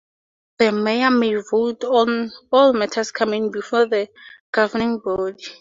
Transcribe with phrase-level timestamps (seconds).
[0.57, 4.09] The mayor may vote on all matters coming before the
[4.51, 5.35] governing body.